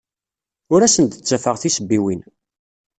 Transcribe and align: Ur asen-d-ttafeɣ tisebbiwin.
Ur 0.73 0.81
asen-d-ttafeɣ 0.81 1.55
tisebbiwin. 1.57 2.21